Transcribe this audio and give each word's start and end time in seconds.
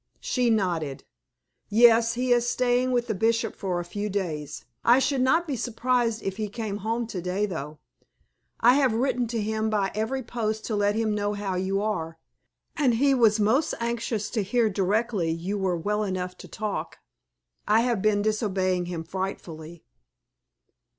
She 0.19 0.49
nodded. 0.49 1.03
"Yes; 1.69 2.15
he 2.15 2.33
is 2.33 2.49
staying 2.49 2.91
with 2.91 3.05
the 3.05 3.13
Bishop 3.13 3.55
for 3.55 3.79
a 3.79 3.85
few 3.85 4.09
days. 4.09 4.65
I 4.83 4.97
should 4.97 5.21
not 5.21 5.45
be 5.47 5.55
surprised 5.55 6.23
if 6.23 6.37
he 6.37 6.49
came 6.49 6.77
home 6.77 7.05
to 7.05 7.21
day, 7.21 7.45
though. 7.45 7.77
I 8.59 8.73
have 8.77 8.95
written 8.95 9.27
to 9.27 9.39
him 9.39 9.69
by 9.69 9.91
every 9.93 10.23
post 10.23 10.65
to 10.65 10.75
let 10.75 10.95
him 10.95 11.13
know 11.13 11.33
how 11.33 11.53
you 11.53 11.83
are, 11.83 12.17
and 12.75 12.95
he 12.95 13.13
was 13.13 13.39
most 13.39 13.75
anxious 13.79 14.31
to 14.31 14.41
hear 14.41 14.71
directly 14.71 15.29
you 15.29 15.59
were 15.59 15.77
well 15.77 16.03
enough 16.03 16.35
to 16.39 16.47
talk. 16.47 16.97
I 17.67 17.81
have 17.81 18.01
been 18.01 18.23
disobeying 18.23 18.87
him 18.87 19.03
frightfully." 19.03 19.83